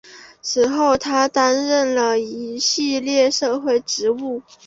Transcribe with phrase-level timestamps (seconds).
[0.41, 4.41] 此后他担任了一系列社会职务。